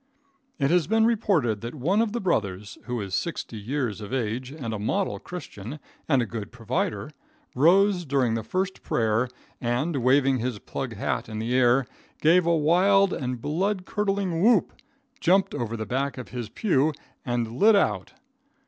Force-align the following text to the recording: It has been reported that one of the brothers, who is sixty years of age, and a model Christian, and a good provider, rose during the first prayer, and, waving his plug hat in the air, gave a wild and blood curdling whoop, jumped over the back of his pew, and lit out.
It 0.57 0.71
has 0.71 0.87
been 0.87 1.05
reported 1.05 1.61
that 1.61 1.75
one 1.75 2.01
of 2.01 2.11
the 2.11 2.19
brothers, 2.19 2.79
who 2.85 2.99
is 3.01 3.13
sixty 3.13 3.59
years 3.59 4.01
of 4.01 4.11
age, 4.11 4.49
and 4.49 4.73
a 4.73 4.79
model 4.79 5.19
Christian, 5.19 5.79
and 6.09 6.23
a 6.23 6.25
good 6.25 6.51
provider, 6.51 7.11
rose 7.53 8.03
during 8.03 8.33
the 8.33 8.41
first 8.41 8.81
prayer, 8.81 9.27
and, 9.61 9.97
waving 9.97 10.39
his 10.39 10.57
plug 10.57 10.95
hat 10.95 11.29
in 11.29 11.37
the 11.37 11.53
air, 11.53 11.85
gave 12.19 12.47
a 12.47 12.57
wild 12.57 13.13
and 13.13 13.43
blood 13.43 13.85
curdling 13.85 14.41
whoop, 14.41 14.73
jumped 15.19 15.53
over 15.53 15.77
the 15.77 15.85
back 15.85 16.17
of 16.17 16.29
his 16.29 16.49
pew, 16.49 16.93
and 17.23 17.57
lit 17.59 17.75
out. 17.75 18.13